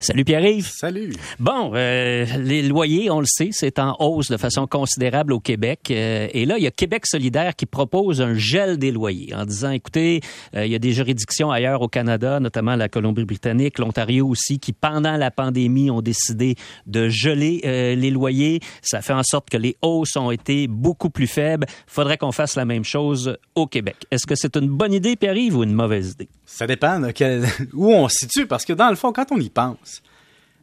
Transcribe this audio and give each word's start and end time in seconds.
Salut 0.00 0.24
Pierre-Yves. 0.24 0.68
Salut. 0.68 1.12
Bon, 1.40 1.72
euh, 1.74 2.24
les 2.38 2.62
loyers, 2.62 3.10
on 3.10 3.18
le 3.18 3.26
sait, 3.26 3.48
c'est 3.50 3.80
en 3.80 3.96
hausse 3.98 4.30
de 4.30 4.36
façon 4.36 4.68
considérable 4.68 5.32
au 5.32 5.40
Québec. 5.40 5.88
Euh, 5.90 6.28
et 6.32 6.46
là, 6.46 6.56
il 6.56 6.62
y 6.62 6.68
a 6.68 6.70
Québec 6.70 7.04
solidaire 7.04 7.56
qui 7.56 7.66
propose 7.66 8.22
un 8.22 8.34
gel 8.34 8.78
des 8.78 8.92
loyers 8.92 9.34
en 9.34 9.44
disant, 9.44 9.72
écoutez, 9.72 10.20
euh, 10.54 10.64
il 10.64 10.70
y 10.70 10.76
a 10.76 10.78
des 10.78 10.92
juridictions 10.92 11.50
ailleurs 11.50 11.82
au 11.82 11.88
Canada, 11.88 12.38
notamment 12.38 12.76
la 12.76 12.88
Colombie-Britannique, 12.88 13.80
l'Ontario 13.80 14.28
aussi, 14.28 14.60
qui 14.60 14.72
pendant 14.72 15.16
la 15.16 15.32
pandémie 15.32 15.90
ont 15.90 16.00
décidé 16.00 16.54
de 16.86 17.08
geler 17.08 17.60
les 17.96 18.10
loyers. 18.10 18.60
Ça 18.82 19.02
fait 19.02 19.12
en 19.12 19.24
sorte 19.24 19.50
que 19.50 19.56
les 19.56 19.76
hausses 19.82 20.14
ont 20.14 20.30
été 20.30 20.68
beaucoup 20.68 21.10
plus 21.10 21.26
faibles. 21.26 21.66
Faudrait 21.88 22.18
qu'on 22.18 22.32
fasse 22.32 22.54
la 22.54 22.64
même 22.64 22.84
chose 22.84 23.36
au 23.56 23.66
Québec. 23.66 23.96
Est-ce 24.12 24.28
que 24.28 24.36
c'est 24.36 24.56
une 24.56 24.68
bonne 24.68 24.92
idée, 24.92 25.16
Pierre-Yves, 25.16 25.56
ou 25.56 25.64
une 25.64 25.74
mauvaise 25.74 26.12
idée? 26.12 26.28
Ça 26.50 26.66
dépend 26.66 26.98
de 26.98 27.10
quel... 27.10 27.44
où 27.74 27.92
on 27.92 28.08
se 28.08 28.20
situe, 28.20 28.46
parce 28.46 28.64
que 28.64 28.72
dans 28.72 28.88
le 28.88 28.96
fond, 28.96 29.12
quand 29.12 29.30
on 29.30 29.38
y 29.38 29.50
pense, 29.50 30.02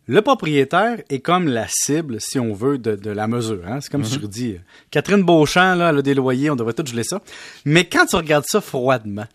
le 0.07 0.21
propriétaire 0.21 0.97
est 1.09 1.19
comme 1.19 1.47
la 1.47 1.67
cible, 1.69 2.17
si 2.19 2.39
on 2.39 2.53
veut, 2.53 2.79
de, 2.79 3.09
la 3.09 3.27
mesure. 3.27 3.61
Hein. 3.67 3.79
C'est 3.81 3.91
comme 3.91 4.03
si 4.03 4.15
je 4.15 4.25
dis, 4.25 4.57
Catherine 4.89 5.23
Beauchamp, 5.23 5.75
là, 5.75 5.89
elle 5.89 5.99
a 5.99 6.01
des 6.01 6.15
loyers, 6.15 6.49
on 6.49 6.55
devrait 6.55 6.73
tout 6.73 6.85
geler 6.85 7.03
ça. 7.03 7.21
Mais 7.65 7.85
quand 7.85 8.07
tu 8.07 8.15
regardes 8.15 8.45
ça 8.47 8.61
froidement, 8.61 9.25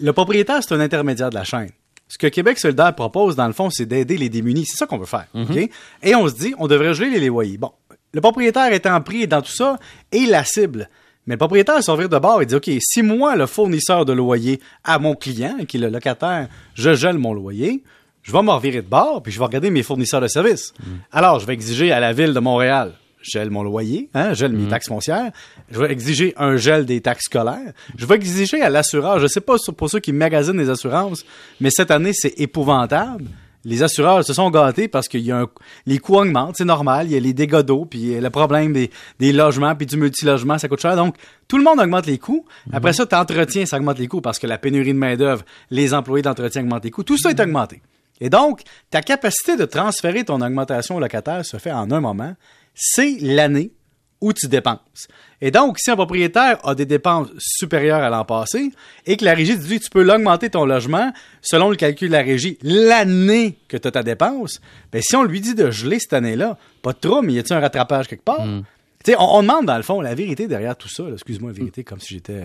le 0.00 0.12
propriétaire, 0.12 0.60
c'est 0.62 0.74
un 0.74 0.80
intermédiaire 0.80 1.30
de 1.30 1.34
la 1.34 1.44
chaîne. 1.44 1.70
Ce 2.08 2.18
que 2.18 2.28
Québec 2.28 2.58
solidaire 2.58 2.94
propose, 2.94 3.36
dans 3.36 3.46
le 3.46 3.52
fond, 3.52 3.68
c'est 3.70 3.86
d'aider 3.86 4.16
les 4.16 4.28
démunis. 4.28 4.66
C'est 4.66 4.78
ça 4.78 4.86
qu'on 4.86 4.98
veut 4.98 5.06
faire. 5.06 5.26
Mhm. 5.34 5.68
Et 6.02 6.14
on 6.14 6.28
se 6.28 6.34
dit, 6.34 6.54
on 6.58 6.66
devrait 6.66 6.94
geler 6.94 7.20
les 7.20 7.28
loyers. 7.28 7.58
Bon, 7.58 7.72
le 8.12 8.20
propriétaire 8.20 8.72
est 8.72 8.86
en 8.86 9.00
prix 9.00 9.26
dans 9.26 9.42
tout 9.42 9.52
ça 9.52 9.78
et 10.12 10.26
la 10.26 10.44
cible. 10.44 10.88
Mais 11.26 11.34
le 11.34 11.38
propriétaire 11.38 11.82
s'en 11.82 11.96
de 11.96 12.18
bord 12.18 12.42
et 12.42 12.46
dit, 12.46 12.54
OK, 12.54 12.70
si 12.80 13.02
moi, 13.02 13.36
le 13.36 13.46
fournisseur 13.46 14.04
de 14.04 14.12
loyer, 14.12 14.60
à 14.84 14.98
mon 14.98 15.14
client, 15.14 15.58
qui 15.68 15.76
est 15.76 15.80
le 15.80 15.88
locataire, 15.88 16.48
je 16.74 16.94
gèle 16.94 17.18
mon 17.18 17.34
loyer, 17.34 17.82
je 18.22 18.32
vais 18.32 18.42
me 18.42 18.50
revirer 18.50 18.82
de 18.82 18.88
bord, 18.88 19.22
puis 19.22 19.32
je 19.32 19.38
vais 19.38 19.44
regarder 19.44 19.70
mes 19.70 19.82
fournisseurs 19.82 20.20
de 20.20 20.28
services. 20.28 20.72
Mm. 20.80 20.86
Alors, 21.12 21.40
je 21.40 21.46
vais 21.46 21.54
exiger 21.54 21.92
à 21.92 22.00
la 22.00 22.12
ville 22.12 22.32
de 22.32 22.40
Montréal, 22.40 22.94
gèle 23.22 23.50
mon 23.50 23.62
loyer, 23.62 24.08
hein, 24.14 24.32
gèle 24.34 24.52
mes 24.52 24.64
mm. 24.64 24.68
taxes 24.68 24.88
foncières. 24.88 25.30
Je 25.70 25.78
vais 25.78 25.92
exiger 25.92 26.34
un 26.36 26.56
gel 26.56 26.86
des 26.86 27.00
taxes 27.00 27.26
scolaires. 27.26 27.72
Je 27.96 28.06
vais 28.06 28.16
exiger 28.16 28.62
à 28.62 28.70
l'assureur, 28.70 29.18
je 29.18 29.26
sais 29.26 29.40
pas 29.40 29.56
pour 29.76 29.90
ceux 29.90 30.00
qui 30.00 30.12
magasinent 30.12 30.58
les 30.58 30.70
assurances, 30.70 31.24
mais 31.60 31.70
cette 31.70 31.90
année, 31.90 32.12
c'est 32.14 32.40
épouvantable 32.40 33.26
les 33.64 33.82
assureurs 33.82 34.24
se 34.24 34.32
sont 34.32 34.50
gâtés 34.50 34.88
parce 34.88 35.08
que 35.08 35.18
y 35.18 35.32
a 35.32 35.46
les 35.86 35.98
coûts 35.98 36.16
augmentent, 36.16 36.56
c'est 36.56 36.64
normal. 36.64 37.06
Il 37.06 37.12
y 37.12 37.16
a 37.16 37.20
les 37.20 37.32
dégâts 37.32 37.60
d'eau, 37.60 37.84
puis 37.84 38.18
le 38.18 38.30
problème 38.30 38.72
des, 38.72 38.90
des 39.18 39.32
logements, 39.32 39.74
puis 39.74 39.86
du 39.86 39.96
multilogement, 39.96 40.58
ça 40.58 40.68
coûte 40.68 40.80
cher. 40.80 40.96
Donc, 40.96 41.16
tout 41.48 41.58
le 41.58 41.64
monde 41.64 41.80
augmente 41.80 42.06
les 42.06 42.18
coûts. 42.18 42.46
Mhm. 42.66 42.74
Après 42.74 42.92
ça, 42.92 43.06
t'entretiens, 43.06 43.66
ça 43.66 43.76
augmente 43.76 43.98
les 43.98 44.06
coûts 44.06 44.20
parce 44.20 44.38
que 44.38 44.46
la 44.46 44.58
pénurie 44.58 44.92
de 44.92 44.98
main-d'œuvre, 44.98 45.44
les 45.70 45.92
employés 45.94 46.22
d'entretien 46.22 46.62
augmentent 46.62 46.84
les 46.84 46.90
coûts. 46.90 47.04
Tout 47.04 47.18
ça 47.18 47.30
est 47.30 47.40
augmenté. 47.40 47.82
Et 48.20 48.28
donc, 48.28 48.62
ta 48.90 49.02
capacité 49.02 49.56
de 49.56 49.64
transférer 49.64 50.24
ton 50.24 50.40
augmentation 50.40 50.96
au 50.96 51.00
locataire 51.00 51.44
se 51.44 51.56
fait 51.56 51.72
en 51.72 51.90
un 51.90 52.00
moment. 52.00 52.34
C'est 52.74 53.16
l'année 53.20 53.72
où 54.20 54.32
tu 54.32 54.48
dépenses. 54.48 55.08
Et 55.40 55.50
donc, 55.50 55.78
si 55.78 55.90
un 55.90 55.96
propriétaire 55.96 56.58
a 56.66 56.74
des 56.74 56.84
dépenses 56.84 57.28
supérieures 57.38 58.02
à 58.02 58.10
l'an 58.10 58.24
passé 58.24 58.70
et 59.06 59.16
que 59.16 59.24
la 59.24 59.34
régie 59.34 59.56
dit 59.56 59.80
tu 59.80 59.90
peux 59.90 60.02
l'augmenter 60.02 60.50
ton 60.50 60.66
logement 60.66 61.12
selon 61.40 61.70
le 61.70 61.76
calcul 61.76 62.08
de 62.08 62.12
la 62.12 62.22
régie 62.22 62.58
l'année 62.62 63.56
que 63.68 63.76
tu 63.76 63.88
as 63.88 63.90
ta 63.90 64.02
dépense, 64.02 64.60
ben 64.92 65.00
si 65.00 65.16
on 65.16 65.22
lui 65.22 65.40
dit 65.40 65.54
de 65.54 65.70
geler 65.70 65.98
cette 65.98 66.12
année-là, 66.12 66.58
pas 66.82 66.92
trop, 66.92 67.22
mais 67.22 67.32
y 67.32 67.38
a-t-il 67.38 67.56
un 67.56 67.60
rattrapage 67.60 68.08
quelque 68.08 68.24
part? 68.24 68.44
Hmm. 68.44 68.62
On, 69.08 69.38
on, 69.38 69.42
demande 69.42 69.64
dans 69.64 69.78
le 69.78 69.82
fond 69.82 70.02
la 70.02 70.14
vérité 70.14 70.46
derrière 70.46 70.76
tout 70.76 70.90
ça. 70.90 71.04
Excuse-moi, 71.10 71.52
la 71.52 71.56
vérité, 71.56 71.84
comme 71.84 72.00
si 72.00 72.14
j'étais, 72.14 72.42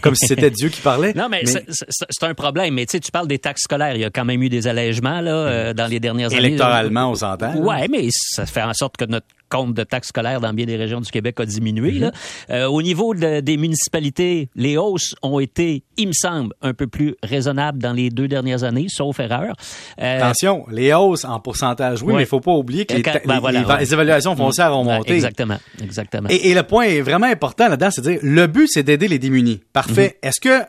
comme 0.00 0.16
si 0.16 0.26
c'était 0.26 0.50
Dieu 0.50 0.68
qui 0.68 0.80
parlait. 0.80 1.12
Non, 1.22 1.28
mais, 1.28 1.44
c'est 1.46 2.24
un 2.24 2.34
problème. 2.34 2.74
Mais 2.74 2.86
tu 2.86 2.92
sais, 2.92 3.00
tu 3.00 3.12
parles 3.12 3.28
des 3.28 3.38
taxes 3.38 3.62
scolaires. 3.62 3.94
Il 3.94 4.00
y 4.00 4.04
a 4.04 4.10
quand 4.10 4.24
même 4.24 4.42
eu 4.42 4.48
des 4.48 4.66
allègements 4.66 5.20
là 5.20 5.32
euh, 5.32 5.74
dans 5.74 5.86
les 5.86 6.00
dernières 6.00 6.32
années. 6.32 6.48
Électoralement, 6.48 7.10
on 7.10 7.14
s'entend. 7.14 7.54
Ouais, 7.54 7.86
mais 7.88 8.08
ça 8.10 8.46
fait 8.46 8.62
en 8.62 8.74
sorte 8.74 8.96
que 8.96 9.04
notre 9.04 9.26
compte 9.52 9.74
de 9.74 9.84
taxes 9.84 10.08
scolaires 10.08 10.40
dans 10.40 10.52
bien 10.52 10.66
des 10.66 10.76
régions 10.76 11.00
du 11.00 11.10
Québec 11.10 11.38
a 11.38 11.44
diminué. 11.44 11.92
là. 11.92 12.10
Mm-hmm. 12.10 12.52
Euh, 12.52 12.66
au 12.66 12.82
niveau 12.82 13.14
des 13.14 13.56
municipalités, 13.56 14.48
les 14.54 14.76
hausses 14.76 15.14
ont 15.22 15.38
été, 15.38 15.84
il 15.96 16.08
me 16.08 16.12
semble, 16.12 16.54
un 16.62 16.72
peu 16.72 16.86
plus 16.86 17.14
raisonnables 17.22 17.78
dans 17.78 17.92
les 17.92 18.10
deux 18.10 18.28
dernières 18.28 18.64
années, 18.64 18.86
sauf 18.88 19.20
erreur. 19.20 19.54
Euh, 20.00 20.18
Attention, 20.18 20.64
les 20.70 20.92
hausses 20.94 21.24
en 21.24 21.38
pourcentage, 21.40 22.02
oui, 22.02 22.14
mais 22.14 22.22
il 22.22 22.26
faut 22.26 22.40
pas 22.40 22.52
oublier 22.52 22.86
que 22.86 22.94
les, 22.94 23.02
ben, 23.02 23.78
évaluations 23.80 24.34
foncières 24.34 24.76
ont 24.76 24.84
monté. 24.84 25.14
exactement, 25.14 25.58
exactement. 25.82 26.28
Et, 26.30 26.54
le 26.54 26.62
point 26.62 26.84
est 26.84 27.00
vraiment 27.00 27.26
important 27.26 27.68
là-dedans, 27.68 27.90
c'est 27.90 28.02
de 28.02 28.10
dire, 28.10 28.20
le 28.22 28.46
but, 28.46 28.68
c'est 28.68 28.82
d'aider 28.82 29.08
les 29.08 29.18
démunis. 29.18 29.60
Parfait. 29.72 30.18
Mm-hmm. 30.22 30.28
Est-ce 30.28 30.40
que 30.40 30.66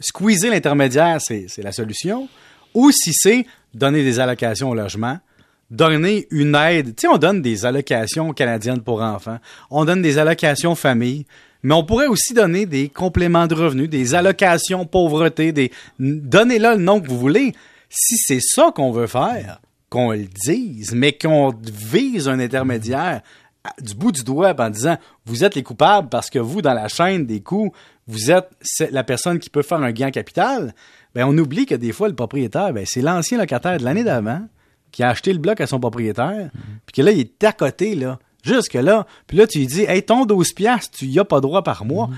squeezer 0.00 0.50
l'intermédiaire, 0.50 1.18
c'est 1.20 1.62
la 1.62 1.72
solution? 1.72 2.28
Ou 2.74 2.90
si 2.90 3.12
c'est 3.12 3.46
donner 3.72 4.02
des 4.02 4.20
allocations 4.20 4.70
au 4.70 4.74
logement, 4.74 5.18
donner 5.74 6.26
une 6.30 6.54
aide. 6.54 6.94
Tu 6.96 7.08
on 7.08 7.18
donne 7.18 7.42
des 7.42 7.66
allocations 7.66 8.32
canadiennes 8.32 8.82
pour 8.82 9.02
enfants, 9.02 9.38
on 9.70 9.84
donne 9.84 10.02
des 10.02 10.18
allocations 10.18 10.74
famille, 10.74 11.26
mais 11.62 11.74
on 11.74 11.84
pourrait 11.84 12.06
aussi 12.06 12.34
donner 12.34 12.66
des 12.66 12.88
compléments 12.88 13.46
de 13.46 13.54
revenus, 13.54 13.88
des 13.88 14.14
allocations 14.14 14.86
pauvreté, 14.86 15.52
des 15.52 15.72
donnez-le 15.98 16.72
le 16.72 16.82
nom 16.82 17.00
que 17.00 17.08
vous 17.08 17.18
voulez. 17.18 17.54
Si 17.88 18.16
c'est 18.16 18.40
ça 18.40 18.72
qu'on 18.74 18.92
veut 18.92 19.06
faire, 19.06 19.60
qu'on 19.88 20.12
le 20.12 20.26
dise, 20.26 20.94
mais 20.94 21.12
qu'on 21.12 21.54
vise 21.62 22.28
un 22.28 22.38
intermédiaire 22.38 23.22
du 23.80 23.94
bout 23.94 24.12
du 24.12 24.24
doigt 24.24 24.54
en 24.58 24.70
disant 24.70 24.98
vous 25.24 25.44
êtes 25.44 25.54
les 25.54 25.62
coupables 25.62 26.08
parce 26.08 26.28
que 26.30 26.38
vous, 26.38 26.60
dans 26.60 26.74
la 26.74 26.88
chaîne 26.88 27.26
des 27.26 27.40
coûts, 27.40 27.72
vous 28.06 28.30
êtes 28.30 28.50
la 28.90 29.04
personne 29.04 29.38
qui 29.38 29.50
peut 29.50 29.62
faire 29.62 29.78
un 29.78 29.92
gain 29.92 30.10
capital, 30.10 30.74
ben 31.14 31.24
on 31.26 31.36
oublie 31.38 31.64
que 31.64 31.74
des 31.74 31.92
fois 31.92 32.08
le 32.08 32.14
propriétaire, 32.14 32.72
ben 32.72 32.84
c'est 32.86 33.00
l'ancien 33.00 33.38
locataire 33.38 33.78
de 33.78 33.84
l'année 33.84 34.04
d'avant 34.04 34.42
qui 34.94 35.02
a 35.02 35.08
acheté 35.08 35.32
le 35.32 35.40
bloc 35.40 35.60
à 35.60 35.66
son 35.66 35.80
propriétaire, 35.80 36.50
puis 36.86 36.94
que 36.94 37.02
là, 37.02 37.10
il 37.10 37.18
est 37.18 37.44
à 37.44 37.52
côté, 37.52 37.96
là, 37.96 38.20
jusque-là. 38.44 39.06
Puis 39.26 39.36
là, 39.36 39.46
tu 39.48 39.58
lui 39.58 39.66
dis, 39.66 39.82
hey, 39.82 40.04
ton 40.04 40.24
12 40.24 40.52
piastres, 40.52 40.98
tu 40.98 41.06
y 41.06 41.18
as 41.18 41.24
pas 41.24 41.40
droit 41.40 41.62
par 41.62 41.84
mois. 41.84 42.10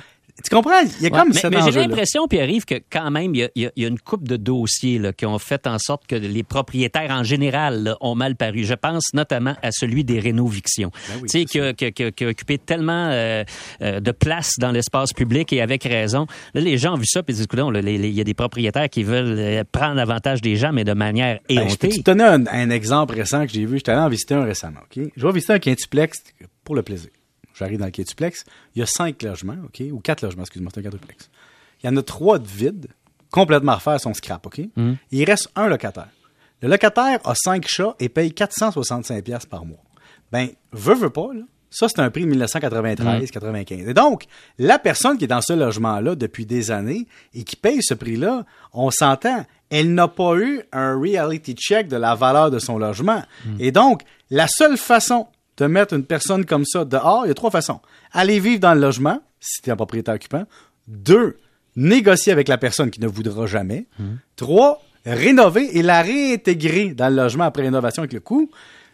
Tu 0.45 0.55
comprends? 0.55 0.83
Il 1.01 1.03
y 1.03 1.07
a 1.07 1.11
comme 1.11 1.31
Mais, 1.33 1.51
mais 1.51 1.73
j'ai 1.73 1.81
l'impression, 1.81 2.29
puis 2.29 2.41
arrive 2.41 2.65
que 2.65 2.75
quand 2.91 3.11
même, 3.11 3.35
il 3.35 3.49
y 3.55 3.67
a, 3.67 3.71
une 3.89 3.99
coupe 3.99 4.29
de 4.29 4.37
dossiers 4.37 4.99
là, 4.99 5.13
qui 5.13 5.25
ont 5.25 5.39
fait 5.39 5.67
en 5.67 5.79
sorte 5.79 6.07
que 6.07 6.15
les 6.15 6.43
propriétaires 6.43 7.11
en 7.11 7.23
général 7.23 7.97
ont 8.01 8.15
mal 8.15 8.37
paru. 8.37 8.65
Je 8.65 8.75
pense 8.75 9.15
notamment 9.15 9.55
à 9.63 9.73
celui 9.73 10.05
des 10.05 10.21
rénovictions. 10.21 10.91
Ben 11.09 11.23
tu 11.23 11.29
sais, 11.29 11.45
qui, 11.47 11.61
a, 11.61 11.73
qui, 11.73 12.27
occupé 12.27 12.59
tellement 12.59 13.09
euh, 13.11 13.45
euh, 13.81 14.01
de 14.01 14.11
place 14.13 14.53
dans 14.59 14.73
l'espace 14.73 15.13
public 15.15 15.53
et 15.53 15.63
avec 15.63 15.85
raison. 15.85 16.27
Là, 16.53 16.61
les 16.61 16.77
gens 16.77 16.95
ont 16.95 16.99
vu 16.99 17.07
ça 17.07 17.23
puis 17.23 17.35
disent, 17.35 17.45
écoute, 17.45 17.61
il 17.83 18.15
y 18.15 18.21
a 18.21 18.25
des 18.25 18.35
propriétaires 18.35 18.91
qui 18.91 19.05
veulent 19.05 19.39
euh, 19.39 19.65
prendre 19.71 19.99
avantage 19.99 20.43
des 20.43 20.57
gens, 20.57 20.73
mais 20.73 20.85
de 20.85 20.93
manière 20.93 21.41
ben, 21.49 21.61
éhontée. 21.61 21.91
je 21.91 22.01
te 22.01 22.03
donner 22.03 22.25
un, 22.25 22.71
exemple 22.71 23.15
récent 23.15 23.47
que 23.47 23.53
j'ai 23.53 23.65
vu. 23.65 23.79
J'étais 23.79 23.93
allé 23.93 24.03
en 24.03 24.09
visiter 24.09 24.35
un 24.35 24.45
récemment, 24.45 24.81
OK? 24.83 25.03
Je 25.17 25.27
vais 25.27 25.33
visiter 25.33 25.55
un 25.55 25.59
quintuplex 25.59 26.23
pour 26.63 26.75
le 26.75 26.83
plaisir 26.83 27.11
j'arrive 27.59 27.79
dans 27.79 27.87
le 27.87 27.91
quintuplex, 27.91 28.45
il 28.75 28.81
y 28.81 28.83
a 28.83 28.87
cinq 28.87 29.23
logements, 29.23 29.57
OK, 29.65 29.83
ou 29.91 30.01
quatre 30.01 30.23
logements, 30.23 30.43
excuse-moi, 30.43 30.71
c'est 30.75 30.81
un 30.81 30.85
quadruplex. 30.85 31.31
Il 31.83 31.87
y 31.87 31.89
en 31.89 31.97
a 31.97 32.03
trois 32.03 32.39
de 32.39 32.47
vides, 32.47 32.89
complètement 33.31 33.73
à 33.73 33.77
refaire 33.77 34.01
son 34.01 34.15
scrap, 34.15 34.47
OK? 34.47 34.61
Mhm. 34.77 34.97
Il 35.11 35.25
reste 35.25 35.51
un 35.57 35.69
locataire. 35.69 36.09
Le 36.63 36.69
locataire 36.69 37.19
a 37.25 37.35
cinq 37.35 37.67
chats 37.67 37.95
et 38.01 38.09
paye 38.09 38.31
465$ 38.31 39.47
par 39.47 39.65
mois. 39.65 39.83
Ben, 40.33 40.49
veut, 40.73 40.95
veut 40.95 41.11
pas, 41.11 41.29
là. 41.35 41.43
Ça, 41.69 41.89
c'est 41.89 42.01
un 42.01 42.11
prix 42.11 42.25
de 42.25 42.31
1993-95. 42.35 43.83
Mhm. 43.83 43.89
Et 43.91 43.95
donc, 43.95 44.25
la 44.59 44.79
personne 44.79 45.19
qui 45.19 45.25
est 45.25 45.29
dans 45.29 45.43
ce 45.43 45.53
logement-là 45.53 46.15
depuis 46.15 46.47
des 46.47 46.71
années 46.71 47.07
et 47.35 47.45
qui 47.45 47.57
paye 47.57 47.83
ce 47.83 47.93
prix-là, 47.93 48.47
on 48.73 48.91
s'entend, 48.91 49.45
elle 49.69 49.93
n'a 49.93 50.09
pas 50.09 50.37
eu 50.37 50.63
un 50.73 50.99
reality 50.99 51.55
check 51.55 51.89
de 51.89 51.97
la 51.97 52.15
valeur 52.15 52.51
de 52.51 52.59
son 52.59 52.79
logement. 52.79 53.23
Mhm. 53.45 53.57
Et 53.59 53.73
donc, 53.73 54.03
la 54.31 54.47
seule 54.49 54.79
façon 54.79 55.27
de 55.57 55.67
mettre 55.67 55.95
une 55.95 56.05
personne 56.05 56.45
comme 56.45 56.65
ça 56.65 56.85
dehors, 56.85 57.25
il 57.25 57.29
y 57.29 57.31
a 57.31 57.35
trois 57.35 57.51
façons. 57.51 57.81
Aller 58.13 58.41
vivre 58.41 58.61
dans 58.61 58.75
le 58.75 58.81
logement, 58.81 59.21
si 59.41 59.63
tu 59.63 59.71
es 59.71 59.73
un 59.73 59.77
propriétaire 59.77 60.15
occupant. 60.15 60.45
Deux, 60.87 61.39
négocier 61.77 62.33
avec 62.33 62.49
la 62.49 62.59
personne 62.59 62.91
qui 62.91 63.01
ne 63.01 63.07
voudra 63.07 63.47
jamais. 63.47 63.87
Hmm. 63.99 64.17
Trois, 64.37 64.83
rénover 65.05 65.79
et 65.79 65.83
la 65.83 66.03
réintégrer 66.03 66.95
dans 66.95 67.09
le 67.09 67.17
logement 67.17 67.45
après 67.45 67.63
rénovation 67.63 68.03
avec 68.03 68.13
le 68.13 68.21
coût. 68.21 68.51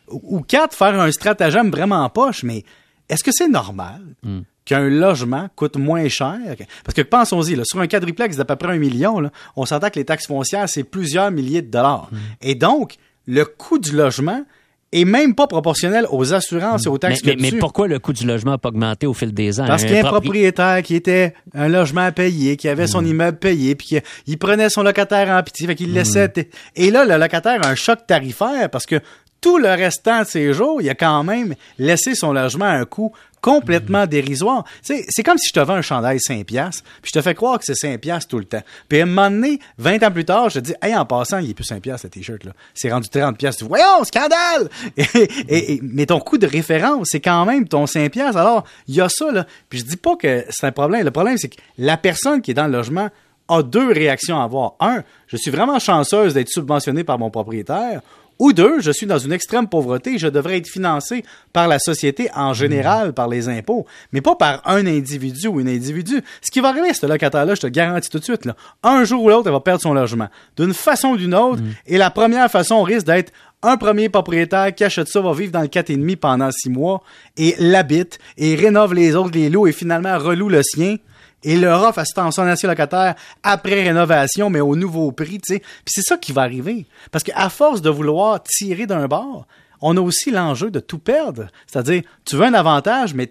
Ou 0.08 0.40
quatre, 0.40 0.76
faire 0.76 0.98
un 1.00 1.10
stratagème 1.10 1.70
vraiment 1.70 2.04
en 2.04 2.10
poche. 2.10 2.42
Mais 2.42 2.64
est-ce 3.08 3.24
que 3.24 3.30
c'est 3.32 3.48
normal 3.48 4.02
hmm. 4.22 4.40
qu'un 4.64 4.88
logement 4.88 5.48
coûte 5.56 5.76
moins 5.76 6.08
cher? 6.08 6.38
Parce 6.84 6.94
que 6.94 7.02
pensons-y, 7.02 7.60
sur 7.64 7.80
un 7.80 7.86
quadriplex 7.86 8.36
d'à 8.36 8.44
peu 8.44 8.56
près 8.56 8.72
un 8.72 8.78
million, 8.78 9.30
on 9.56 9.66
s'entend 9.66 9.90
que 9.90 9.98
les 9.98 10.04
taxes 10.04 10.26
foncières, 10.26 10.68
c'est 10.68 10.84
plusieurs 10.84 11.30
milliers 11.30 11.62
de 11.62 11.70
dollars. 11.70 12.08
Hmm. 12.12 12.18
Et 12.40 12.54
donc, 12.54 12.96
le 13.26 13.44
coût 13.44 13.78
du 13.78 13.92
logement 13.92 14.44
et 14.92 15.04
même 15.04 15.34
pas 15.34 15.46
proportionnel 15.46 16.06
aux 16.10 16.34
assurances 16.34 16.86
et 16.86 16.88
aux 16.88 16.98
taxes 16.98 17.20
mais, 17.24 17.36
mais, 17.38 17.50
mais 17.52 17.58
pourquoi 17.58 17.88
le 17.88 17.98
coût 17.98 18.12
du 18.12 18.26
logement 18.26 18.52
n'a 18.52 18.58
pas 18.58 18.68
augmenté 18.68 19.06
au 19.06 19.14
fil 19.14 19.32
des 19.32 19.58
ans? 19.58 19.66
Parce 19.66 19.84
qu'il 19.84 19.94
y 19.94 19.98
a 19.98 20.06
un 20.06 20.10
propriétaire 20.10 20.82
qui 20.82 20.94
était 20.94 21.34
un 21.54 21.68
logement 21.68 22.02
à 22.02 22.12
payer, 22.12 22.56
qui 22.56 22.68
avait 22.68 22.86
son 22.86 23.02
hmm. 23.02 23.06
immeuble 23.06 23.38
payé, 23.38 23.74
puis 23.74 23.98
il 24.26 24.38
prenait 24.38 24.68
son 24.68 24.82
locataire 24.82 25.28
en 25.30 25.42
pitié, 25.42 25.66
fait 25.66 25.74
qu'il 25.74 25.90
hmm. 25.90 25.94
laissait... 25.94 26.32
Et 26.76 26.90
là, 26.90 27.04
le 27.04 27.16
locataire 27.16 27.64
a 27.64 27.68
un 27.68 27.74
choc 27.74 28.06
tarifaire 28.06 28.68
parce 28.70 28.86
que 28.86 29.00
tout 29.42 29.58
le 29.58 29.68
restant 29.68 30.20
de 30.22 30.26
ses 30.26 30.54
jours, 30.54 30.80
il 30.80 30.88
a 30.88 30.94
quand 30.94 31.22
même 31.24 31.54
laissé 31.78 32.14
son 32.14 32.32
logement 32.32 32.64
à 32.64 32.72
un 32.72 32.86
coût 32.86 33.12
complètement 33.42 34.06
dérisoire. 34.06 34.64
C'est, 34.82 35.04
comme 35.24 35.36
si 35.36 35.48
je 35.48 35.52
te 35.52 35.60
vends 35.60 35.74
un 35.74 35.82
chandail 35.82 36.20
5 36.20 36.46
piastres, 36.46 36.84
puis 37.02 37.10
je 37.12 37.18
te 37.18 37.22
fais 37.22 37.34
croire 37.34 37.58
que 37.58 37.64
c'est 37.64 37.74
5 37.74 38.00
piastres 38.00 38.28
tout 38.28 38.38
le 38.38 38.44
temps. 38.44 38.62
Puis 38.88 39.00
à 39.00 39.02
un 39.02 39.06
moment 39.06 39.30
donné, 39.30 39.58
20 39.78 40.04
ans 40.04 40.10
plus 40.12 40.24
tard, 40.24 40.48
je 40.48 40.60
te 40.60 40.64
dis, 40.64 40.74
hey, 40.80 40.94
en 40.94 41.04
passant, 41.04 41.38
il 41.38 41.50
est 41.50 41.54
plus 41.54 41.64
5 41.64 41.82
piastres, 41.82 42.06
le 42.06 42.10
t-shirt, 42.10 42.44
là. 42.44 42.52
C'est 42.72 42.92
rendu 42.92 43.08
30 43.08 43.36
piastres. 43.36 43.58
Tu 43.58 43.64
dis, 43.64 43.68
Voyons, 43.68 44.04
scandale! 44.04 44.70
Mais 45.82 46.06
ton 46.06 46.20
coût 46.20 46.38
de 46.38 46.46
référence, 46.46 47.08
c'est 47.10 47.20
quand 47.20 47.44
même 47.44 47.66
ton 47.66 47.86
5 47.86 48.12
piastres. 48.12 48.38
Alors, 48.38 48.62
il 48.86 48.94
y 48.94 49.00
a 49.00 49.08
ça, 49.08 49.32
là. 49.32 49.44
Puis 49.68 49.80
je 49.80 49.84
dis 49.84 49.96
pas 49.96 50.14
que 50.14 50.44
c'est 50.48 50.66
un 50.68 50.72
problème. 50.72 51.04
Le 51.04 51.10
problème, 51.10 51.36
c'est 51.36 51.48
que 51.48 51.60
la 51.78 51.96
personne 51.96 52.42
qui 52.42 52.52
est 52.52 52.54
dans 52.54 52.66
le 52.66 52.72
logement 52.72 53.10
a 53.48 53.62
deux 53.62 53.90
réactions 53.90 54.40
à 54.40 54.44
avoir. 54.44 54.74
Un, 54.78 55.02
je 55.26 55.36
suis 55.36 55.50
vraiment 55.50 55.80
chanceuse 55.80 56.34
d'être 56.34 56.48
subventionné 56.48 57.02
par 57.02 57.18
mon 57.18 57.30
propriétaire. 57.30 58.02
Ou 58.42 58.52
deux, 58.52 58.80
je 58.80 58.90
suis 58.90 59.06
dans 59.06 59.20
une 59.20 59.32
extrême 59.32 59.68
pauvreté, 59.68 60.18
je 60.18 60.26
devrais 60.26 60.56
être 60.56 60.66
financé 60.66 61.24
par 61.52 61.68
la 61.68 61.78
société 61.78 62.28
en 62.34 62.52
général, 62.52 63.12
par 63.12 63.28
les 63.28 63.48
impôts, 63.48 63.86
mais 64.10 64.20
pas 64.20 64.34
par 64.34 64.62
un 64.64 64.84
individu 64.84 65.46
ou 65.46 65.60
une 65.60 65.68
individu. 65.68 66.20
Ce 66.40 66.50
qui 66.50 66.58
va 66.58 66.70
arriver, 66.70 66.92
ce 66.92 67.06
locataire-là, 67.06 67.54
je 67.54 67.60
te 67.60 67.66
garantis 67.68 68.10
tout 68.10 68.18
de 68.18 68.24
suite, 68.24 68.44
là, 68.44 68.56
un 68.82 69.04
jour 69.04 69.22
ou 69.22 69.28
l'autre, 69.28 69.46
elle 69.46 69.52
va 69.52 69.60
perdre 69.60 69.80
son 69.80 69.94
logement. 69.94 70.26
D'une 70.56 70.74
façon 70.74 71.10
ou 71.10 71.16
d'une 71.16 71.36
autre, 71.36 71.62
et 71.86 71.98
la 71.98 72.10
première 72.10 72.50
façon 72.50 72.82
risque 72.82 73.06
d'être 73.06 73.32
un 73.62 73.76
premier 73.76 74.08
propriétaire 74.08 74.74
qui 74.74 74.84
achète 74.84 75.08
ça 75.08 75.20
va 75.20 75.32
vivre 75.32 75.52
dans 75.52 75.60
le 75.60 75.68
4,5 75.68 76.16
pendant 76.16 76.50
six 76.50 76.70
mois 76.70 77.02
et 77.36 77.54
l'habite 77.58 78.18
et 78.36 78.54
rénove 78.54 78.94
les 78.94 79.14
autres, 79.14 79.34
les 79.34 79.48
lots 79.48 79.66
et 79.66 79.72
finalement 79.72 80.18
reloue 80.18 80.48
le 80.48 80.62
sien 80.62 80.96
et 81.44 81.56
le 81.56 81.68
offre 81.68 81.98
à 81.98 82.04
son 82.04 82.42
ancien 82.42 82.68
locataire 82.68 83.14
après 83.42 83.82
rénovation, 83.82 84.50
mais 84.50 84.60
au 84.60 84.76
nouveau 84.76 85.12
prix, 85.12 85.40
tu 85.40 85.54
sais. 85.54 85.58
Puis 85.58 85.88
c'est 85.88 86.02
ça 86.02 86.16
qui 86.16 86.32
va 86.32 86.42
arriver. 86.42 86.86
Parce 87.10 87.24
qu'à 87.24 87.48
force 87.48 87.82
de 87.82 87.90
vouloir 87.90 88.42
tirer 88.42 88.86
d'un 88.86 89.06
bord, 89.08 89.46
on 89.80 89.96
a 89.96 90.00
aussi 90.00 90.30
l'enjeu 90.30 90.70
de 90.70 90.80
tout 90.80 90.98
perdre. 90.98 91.48
C'est-à-dire, 91.66 92.02
tu 92.24 92.36
veux 92.36 92.44
un 92.44 92.54
avantage, 92.54 93.14
mais 93.14 93.30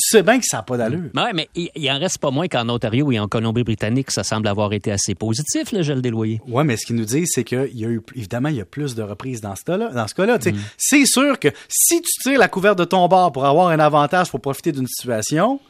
sais 0.00 0.22
bien 0.22 0.38
que 0.38 0.46
ça 0.46 0.58
n'a 0.58 0.62
pas 0.62 0.76
d'allure. 0.76 1.10
Oui, 1.14 1.22
mais 1.34 1.48
il, 1.54 1.70
il 1.74 1.90
en 1.90 1.98
reste 1.98 2.18
pas 2.18 2.30
moins 2.30 2.48
qu'en 2.48 2.68
Ontario 2.68 3.10
et 3.12 3.18
en 3.18 3.28
Colombie-Britannique, 3.28 4.10
ça 4.10 4.24
semble 4.24 4.48
avoir 4.48 4.72
été 4.72 4.92
assez 4.92 5.14
positif, 5.14 5.72
le 5.72 5.82
gel 5.82 6.02
des 6.02 6.10
loyers. 6.10 6.40
Oui, 6.46 6.64
mais 6.64 6.76
ce 6.76 6.86
qu'ils 6.86 6.96
nous 6.96 7.04
disent, 7.04 7.30
c'est 7.32 7.44
qu'il 7.44 7.70
y 7.74 7.84
a 7.84 7.88
eu, 7.88 8.00
évidemment, 8.14 8.48
il 8.48 8.56
y 8.56 8.60
a 8.60 8.64
plus 8.64 8.94
de 8.94 9.02
reprises 9.02 9.40
dans 9.40 9.56
ce 9.56 9.64
cas-là. 9.64 9.90
Dans 9.90 10.06
ce 10.06 10.14
cas-là, 10.14 10.38
tu 10.38 10.50
sais. 10.50 10.56
C'est 10.76 11.06
sûr 11.06 11.38
que 11.38 11.48
si 11.68 12.00
tu 12.00 12.10
tires 12.22 12.38
la 12.38 12.48
couverte 12.48 12.78
de 12.78 12.84
ton 12.84 13.06
bord 13.08 13.32
pour 13.32 13.44
avoir 13.44 13.68
un 13.68 13.78
avantage, 13.78 14.30
pour 14.30 14.40
profiter 14.40 14.72
d'une 14.72 14.86
situation, 14.86 15.60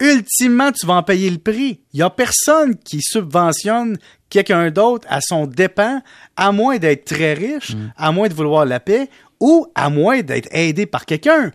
ultimement, 0.00 0.72
tu 0.72 0.86
vas 0.86 0.94
en 0.94 1.02
payer 1.02 1.30
le 1.30 1.38
prix. 1.38 1.80
Il 1.92 2.00
y 2.00 2.02
a 2.02 2.10
personne 2.10 2.76
qui 2.76 3.00
subventionne 3.00 3.96
quelqu'un 4.28 4.70
d'autre 4.70 5.06
à 5.08 5.20
son 5.20 5.46
dépens, 5.46 6.02
à 6.36 6.52
moins 6.52 6.78
d'être 6.78 7.04
très 7.04 7.34
riche, 7.34 7.76
à 7.96 8.10
moins 8.10 8.28
de 8.28 8.34
vouloir 8.34 8.66
la 8.66 8.80
paix, 8.80 9.08
ou 9.40 9.66
à 9.74 9.90
moins 9.90 10.22
d'être 10.22 10.48
aidé 10.52 10.86
par 10.86 11.06
quelqu'un. 11.06 11.52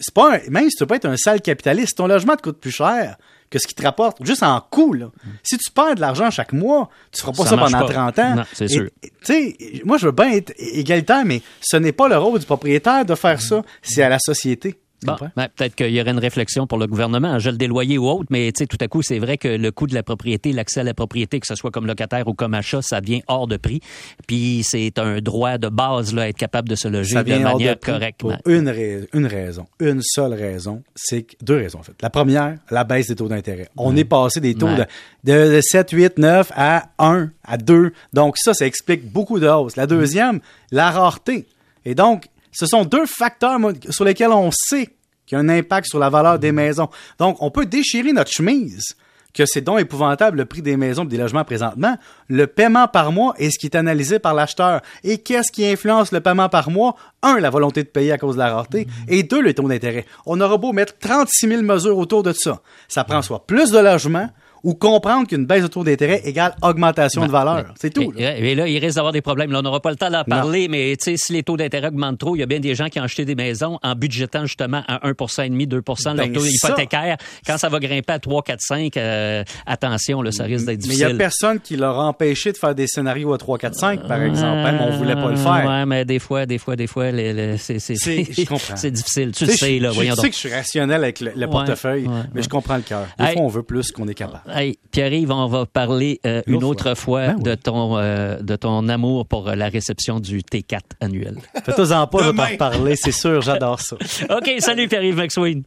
C'est 0.00 0.14
pas 0.14 0.34
un- 0.36 0.50
même 0.50 0.64
si 0.70 0.76
tu 0.76 0.78
peux 0.80 0.86
pas 0.86 0.96
être 0.96 1.06
un 1.06 1.16
sale 1.16 1.40
capitaliste, 1.40 1.96
ton 1.96 2.06
logement 2.06 2.36
te 2.36 2.42
coûte 2.42 2.58
plus 2.60 2.70
cher 2.70 3.16
que 3.50 3.58
ce 3.58 3.66
qui 3.66 3.74
te 3.74 3.82
rapporte, 3.82 4.18
juste 4.24 4.42
en 4.42 4.60
coût. 4.60 4.92
Là. 4.92 5.06
Si 5.42 5.56
tu 5.56 5.70
perds 5.70 5.94
de 5.94 6.00
l'argent 6.00 6.30
chaque 6.30 6.52
mois, 6.52 6.90
tu 7.12 7.20
feras 7.22 7.32
pas 7.32 7.44
Ça 7.46 7.56
pendant 7.56 7.86
pas. 7.86 7.92
30 7.92 8.18
ans. 8.18 8.34
C'est 8.52 8.68
sûr. 8.68 8.88
et, 9.30 9.82
moi, 9.84 9.96
je 9.96 10.06
veux 10.06 10.12
bien 10.12 10.30
être 10.32 10.52
égalitaire, 10.58 11.24
mais 11.24 11.40
ce 11.62 11.76
n'est 11.78 11.92
pas 11.92 12.08
le 12.08 12.18
rôle 12.18 12.38
du 12.40 12.44
propriétaire 12.46 13.04
de 13.06 13.14
faire 13.14 13.40
ça, 13.40 13.62
c'est 13.82 14.02
à 14.02 14.08
la 14.10 14.18
société. 14.18 14.78
Bon, 15.04 15.14
ben, 15.36 15.48
peut-être 15.54 15.76
qu'il 15.76 15.90
y 15.90 16.00
aurait 16.00 16.10
une 16.10 16.18
réflexion 16.18 16.66
pour 16.66 16.76
le 16.78 16.86
gouvernement, 16.88 17.28
un 17.28 17.38
gel 17.38 17.56
des 17.56 17.68
loyers 17.68 17.98
ou 17.98 18.08
autre, 18.08 18.26
mais 18.30 18.50
tout 18.52 18.66
à 18.80 18.88
coup, 18.88 19.00
c'est 19.02 19.18
vrai 19.20 19.38
que 19.38 19.46
le 19.46 19.70
coût 19.70 19.86
de 19.86 19.94
la 19.94 20.02
propriété, 20.02 20.52
l'accès 20.52 20.80
à 20.80 20.82
la 20.82 20.92
propriété, 20.94 21.38
que 21.38 21.46
ce 21.46 21.54
soit 21.54 21.70
comme 21.70 21.86
locataire 21.86 22.26
ou 22.26 22.34
comme 22.34 22.54
achat, 22.54 22.82
ça 22.82 23.00
devient 23.00 23.22
hors 23.28 23.46
de 23.46 23.56
prix. 23.56 23.80
Puis 24.26 24.62
c'est 24.64 24.98
un 24.98 25.20
droit 25.20 25.56
de 25.58 25.68
base, 25.68 26.12
là, 26.14 26.28
être 26.28 26.36
capable 26.36 26.68
de 26.68 26.74
se 26.74 26.88
loger 26.88 27.14
ça 27.14 27.22
de 27.22 27.32
de 27.32 27.38
manière 27.38 27.78
prix 27.78 27.92
correcte. 27.92 28.18
Pour 28.20 28.34
une, 28.46 28.68
rais- 28.68 29.06
une 29.12 29.26
raison, 29.26 29.66
une 29.78 30.00
seule 30.02 30.34
raison, 30.34 30.82
c'est 30.96 31.26
deux 31.42 31.56
raisons 31.58 31.78
en 31.78 31.82
fait. 31.84 31.94
La 32.02 32.10
première, 32.10 32.56
la 32.70 32.82
baisse 32.84 33.06
des 33.08 33.14
taux 33.16 33.28
d'intérêt. 33.28 33.68
On 33.76 33.96
est 33.96 34.04
passé 34.04 34.40
des 34.40 34.54
taux 34.54 34.66
Ouais. 34.68 34.86
de, 35.24 35.54
de 35.56 35.60
7, 35.62 35.90
8, 35.92 36.18
9 36.18 36.50
à 36.56 36.88
1, 36.98 37.30
à 37.44 37.56
2. 37.56 37.92
Donc 38.12 38.36
ça, 38.36 38.52
ça 38.52 38.66
explique 38.66 39.10
beaucoup 39.12 39.38
de 39.38 39.46
hausse. 39.46 39.76
La 39.76 39.86
deuxième, 39.86 40.40
la 40.72 40.90
rareté. 40.90 41.46
Et 41.84 41.94
donc, 41.94 42.24
ce 42.52 42.66
sont 42.66 42.84
deux 42.84 43.06
facteurs 43.06 43.58
sur 43.90 44.04
lesquels 44.04 44.30
on 44.30 44.50
sait 44.52 44.94
qu'il 45.26 45.36
y 45.36 45.40
a 45.40 45.44
un 45.44 45.48
impact 45.48 45.88
sur 45.88 45.98
la 45.98 46.08
valeur 46.08 46.38
des 46.38 46.52
maisons. 46.52 46.88
Donc, 47.18 47.36
on 47.40 47.50
peut 47.50 47.66
déchirer 47.66 48.12
notre 48.12 48.30
chemise 48.30 48.96
que 49.34 49.44
c'est 49.46 49.60
donc 49.60 49.80
épouvantable 49.80 50.38
le 50.38 50.44
prix 50.46 50.62
des 50.62 50.76
maisons 50.76 51.04
et 51.04 51.08
des 51.08 51.16
logements 51.16 51.44
présentement. 51.44 51.96
Le 52.28 52.46
paiement 52.46 52.88
par 52.88 53.12
mois 53.12 53.34
est 53.38 53.50
ce 53.50 53.58
qui 53.58 53.66
est 53.66 53.76
analysé 53.76 54.18
par 54.18 54.34
l'acheteur. 54.34 54.80
Et 55.04 55.18
qu'est-ce 55.18 55.52
qui 55.52 55.66
influence 55.66 56.12
le 56.12 56.20
paiement 56.20 56.48
par 56.48 56.70
mois? 56.70 56.96
Un, 57.22 57.38
la 57.38 57.50
volonté 57.50 57.82
de 57.82 57.88
payer 57.88 58.12
à 58.12 58.18
cause 58.18 58.34
de 58.34 58.40
la 58.40 58.54
rareté. 58.54 58.88
Et 59.06 59.22
deux, 59.22 59.40
le 59.40 59.54
taux 59.54 59.68
d'intérêt. 59.68 60.06
On 60.26 60.40
aura 60.40 60.56
beau 60.56 60.72
mettre 60.72 60.98
36 60.98 61.48
000 61.48 61.62
mesures 61.62 61.98
autour 61.98 62.22
de 62.22 62.32
ça. 62.32 62.60
Ça 62.88 63.04
prend 63.04 63.22
soit 63.22 63.46
plus 63.46 63.70
de 63.70 63.78
logements 63.78 64.30
ou 64.64 64.74
comprendre 64.74 65.26
qu'une 65.26 65.46
baisse 65.46 65.62
de 65.62 65.68
taux 65.68 65.84
d'intérêt 65.84 66.20
égale 66.24 66.54
augmentation 66.62 67.26
de 67.26 67.30
valeur. 67.30 67.72
C'est 67.80 67.90
tout. 67.92 68.12
Et, 68.16 68.22
là. 68.22 68.36
et 68.38 68.54
là, 68.54 68.68
il 68.68 68.78
risque 68.78 68.96
d'avoir 68.96 69.12
des 69.12 69.20
problèmes. 69.20 69.52
Là, 69.52 69.60
on 69.60 69.62
n'aura 69.62 69.80
pas 69.80 69.90
le 69.90 69.96
temps 69.96 70.10
d'en 70.10 70.24
parler, 70.24 70.68
mais 70.68 70.94
sais, 71.00 71.16
si 71.16 71.32
les 71.32 71.42
taux 71.42 71.56
d'intérêt 71.56 71.88
augmentent 71.88 72.18
trop, 72.18 72.36
il 72.36 72.40
y 72.40 72.42
a 72.42 72.46
bien 72.46 72.60
des 72.60 72.74
gens 72.74 72.88
qui 72.88 72.98
ont 73.00 73.04
acheté 73.04 73.24
des 73.24 73.34
maisons 73.34 73.78
en 73.82 73.94
budgétant 73.94 74.46
justement 74.46 74.82
à 74.88 74.98
1,5% 75.08 75.66
2 75.66 75.80
de 75.80 76.16
leur 76.16 76.26
Ben, 76.26 76.32
taux 76.32 76.44
hypothécaire. 76.44 77.16
Quand 77.46 77.58
ça 77.58 77.68
va 77.68 77.78
grimper 77.78 78.12
à 78.14 78.18
3, 78.18 78.42
4, 78.42 78.58
5, 78.60 78.96
euh, 78.96 79.44
attention, 79.66 80.22
là, 80.22 80.32
ça 80.32 80.44
risque 80.44 80.66
d'être 80.66 80.86
Mais 80.86 80.94
il 80.94 80.96
n'y 80.98 81.02
a 81.04 81.06
difficile. 81.08 81.18
personne 81.18 81.60
qui 81.60 81.76
leur 81.76 81.98
a 81.98 82.06
empêché 82.06 82.52
de 82.52 82.56
faire 82.58 82.74
des 82.74 82.86
scénarios 82.86 83.32
à 83.32 83.38
3, 83.38 83.58
4, 83.58 83.74
5, 83.74 84.06
par 84.08 84.22
exemple. 84.22 84.56
Même 84.62 84.80
on 84.80 84.90
voulait 84.96 85.14
pas 85.14 85.30
le 85.30 85.36
faire. 85.36 85.64
Ouais, 85.66 85.86
mais 85.86 86.04
des 86.04 86.18
fois, 86.18 86.46
des 86.46 86.58
fois, 86.58 86.76
des 86.76 86.86
fois, 86.86 87.10
les- 87.10 87.32
les- 87.32 87.58
c'est 87.58 87.78
je 87.78 88.88
difficile. 88.88 89.32
Tu 89.32 89.44
le 89.44 89.50
sais, 89.52 89.56
sais, 89.56 89.76
je- 89.78 89.82
là, 89.82 89.90
je, 89.90 89.94
voyons 89.94 90.14
sais 90.14 90.22
donc. 90.22 90.26
que 90.30 90.34
je 90.34 90.38
suis 90.38 90.52
rationnel 90.52 91.02
avec 91.02 91.20
le, 91.20 91.32
le 91.34 91.46
portefeuille, 91.48 92.06
ouais, 92.06 92.14
mais 92.32 92.38
ouais. 92.38 92.42
je 92.42 92.48
comprends 92.48 92.76
le 92.76 92.82
cœur. 92.82 93.06
Des 93.18 93.24
Hey. 93.24 93.32
fois, 93.34 93.42
on 93.42 93.48
veut 93.48 93.62
plus 93.62 93.90
qu'on 93.92 94.08
est 94.08 94.14
capable. 94.14 94.42
Hey, 94.50 94.78
Pierre-Yves, 94.92 95.30
on 95.30 95.46
va 95.46 95.66
parler 95.66 96.20
euh, 96.26 96.42
une 96.46 96.64
autre 96.64 96.94
fois 96.94 97.28
Ben 97.28 97.36
oui. 97.36 97.42
de, 97.42 97.54
ton, 97.54 97.98
euh, 97.98 98.40
de 98.40 98.56
ton 98.56 98.88
amour 98.88 99.26
pour 99.26 99.48
euh, 99.48 99.54
la 99.54 99.68
réception 99.68 100.20
du 100.20 100.40
T4 100.40 100.80
annuel. 101.00 101.36
Faites-en 101.64 102.06
pas, 102.06 102.18
je 102.24 102.30
vais 102.30 102.44
reparler, 102.52 102.96
c'est 102.96 103.12
sûr, 103.12 103.42
j'adore 103.42 103.80
ça. 103.80 103.96
OK, 104.30 104.50
salut 104.60 104.88
Pierre-Yves 104.88 105.16
McSween. 105.16 105.62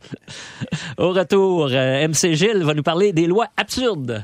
Au 0.97 1.11
retour, 1.11 1.69
euh, 1.71 2.07
MC 2.07 2.33
Gilles 2.33 2.63
va 2.63 2.73
nous 2.73 2.83
parler 2.83 3.13
des 3.13 3.27
lois 3.27 3.47
absurdes. 3.57 4.19